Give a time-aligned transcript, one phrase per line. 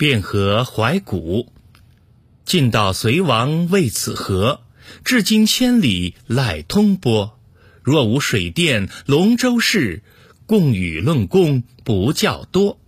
[0.00, 1.52] 汴河怀古。
[2.46, 4.62] 晋到隋王为此河，
[5.04, 7.38] 至今千里赖通波。
[7.82, 10.02] 若无水电龙舟事，
[10.46, 12.79] 共与论功不较多。